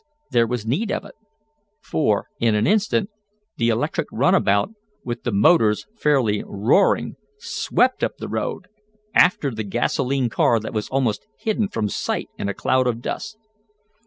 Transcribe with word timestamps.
There 0.31 0.47
was 0.47 0.65
need 0.65 0.91
of 0.91 1.05
it, 1.05 1.13
for, 1.79 2.27
in 2.39 2.55
an 2.55 2.65
instant, 2.65 3.11
the 3.57 3.69
electric 3.69 4.07
runabout, 4.11 4.71
with 5.05 5.21
the 5.21 5.31
motors 5.31 5.85
fairly 5.95 6.41
roaring, 6.43 7.17
swept 7.37 8.03
up 8.03 8.17
the 8.17 8.27
road, 8.27 8.65
after 9.13 9.51
the 9.51 9.63
gasolene 9.63 10.27
car 10.29 10.59
that 10.59 10.73
was 10.73 10.89
almost 10.89 11.27
hidden 11.37 11.67
from 11.67 11.87
sight 11.87 12.29
in 12.35 12.49
a 12.49 12.55
cloud 12.55 12.87
of 12.87 12.99
dust. 12.99 13.37